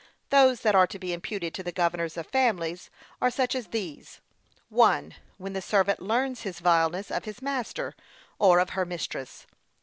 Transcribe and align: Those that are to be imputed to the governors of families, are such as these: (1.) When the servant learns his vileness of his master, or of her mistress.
Those 0.31 0.61
that 0.61 0.73
are 0.73 0.87
to 0.87 0.97
be 0.97 1.13
imputed 1.13 1.53
to 1.53 1.61
the 1.61 1.71
governors 1.71 2.17
of 2.17 2.25
families, 2.25 2.89
are 3.21 3.29
such 3.29 3.53
as 3.53 3.67
these: 3.67 4.19
(1.) 4.69 5.13
When 5.37 5.53
the 5.53 5.61
servant 5.61 6.01
learns 6.01 6.41
his 6.41 6.57
vileness 6.57 7.11
of 7.11 7.25
his 7.25 7.39
master, 7.39 7.93
or 8.39 8.57
of 8.57 8.71
her 8.71 8.83
mistress. 8.83 9.45